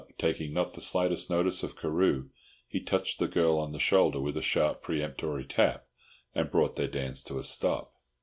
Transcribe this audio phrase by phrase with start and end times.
[0.17, 2.29] Taking not the slightest notice of Carew,
[2.67, 5.85] he touched the girl on the shoulder with a sharp peremptory tap,
[6.33, 7.93] and brought their dance to a stop.